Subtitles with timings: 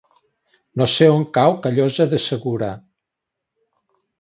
[0.81, 2.71] No sé on cau Callosa de Segura.